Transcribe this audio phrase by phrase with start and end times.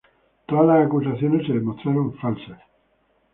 [0.47, 2.59] Todas las acusaciones se demostraron falsas.